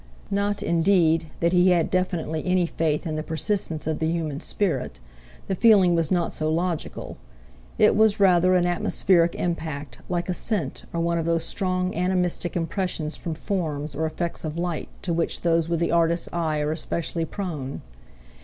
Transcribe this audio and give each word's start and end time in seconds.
Not, 0.31 0.63
indeed, 0.63 1.27
that 1.41 1.53
he 1.53 1.69
had 1.69 1.91
definitely 1.91 2.43
any 2.43 2.65
faith 2.65 3.05
in 3.05 3.17
the 3.17 3.21
persistence 3.21 3.85
of 3.85 3.99
the 3.99 4.09
human 4.09 4.39
spirit—the 4.39 5.53
feeling 5.53 5.93
was 5.93 6.09
not 6.09 6.31
so 6.31 6.51
logical—it 6.51 7.95
was, 7.95 8.19
rather, 8.19 8.55
an 8.55 8.65
atmospheric 8.65 9.35
impact, 9.35 9.99
like 10.09 10.27
a 10.27 10.33
scent, 10.33 10.85
or 10.91 10.99
one 10.99 11.19
of 11.19 11.27
those 11.27 11.45
strong 11.45 11.93
animistic 11.93 12.55
impressions 12.55 13.15
from 13.15 13.35
forms, 13.35 13.93
or 13.93 14.07
effects 14.07 14.43
of 14.43 14.57
light, 14.57 14.89
to 15.03 15.13
which 15.13 15.41
those 15.41 15.69
with 15.69 15.79
the 15.79 15.91
artist's 15.91 16.29
eye 16.33 16.61
are 16.61 16.71
especially 16.71 17.23
prone. 17.23 17.83